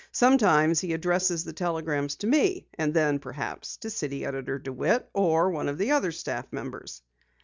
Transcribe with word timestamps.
Sometimes 0.11 0.79
he 0.79 0.93
addresses 0.93 1.43
the 1.43 1.53
telegrams 1.53 2.15
to 2.15 2.25
me, 2.25 2.65
and 2.73 2.91
then 2.91 3.19
perhaps 3.19 3.77
to 3.77 3.91
City 3.91 4.25
Editor 4.25 4.57
DeWitt 4.57 5.07
or 5.13 5.51
one 5.51 5.69
of 5.69 5.77
the 5.77 5.91
other 5.91 6.11
staff 6.11 6.47
members." 6.51 7.03